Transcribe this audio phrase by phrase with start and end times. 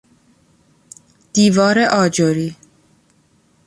[1.33, 2.55] دیوار آجری